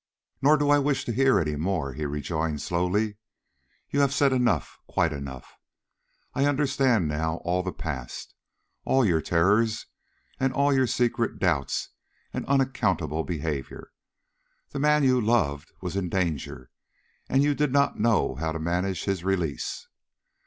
[0.41, 3.17] "Nor do I wish to hear any more," he rejoined, slowly.
[3.91, 5.59] "You have said enough, quite enough.
[6.33, 8.33] I understand now all the past
[8.83, 9.85] all your terrors
[10.39, 11.89] and all your secret doubts
[12.33, 13.91] and unaccountable behavior.
[14.71, 16.71] The man you loved was in danger,
[17.29, 19.87] and you did not know how to manage his release.